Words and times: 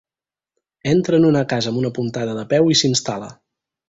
Entra 0.93 1.19
en 1.21 1.27
una 1.31 1.43
casa 1.51 1.69
amb 1.73 1.81
una 1.81 1.91
puntada 1.97 2.33
de 2.39 2.47
peu 2.55 2.73
i 2.73 2.79
s'hi 2.81 2.91
instal·la. 2.93 3.29